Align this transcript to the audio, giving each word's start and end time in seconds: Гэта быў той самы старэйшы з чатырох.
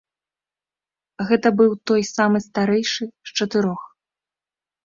Гэта 1.31 1.47
быў 1.59 1.71
той 1.91 2.01
самы 2.15 2.37
старэйшы 2.47 3.05
з 3.09 3.29
чатырох. 3.39 3.81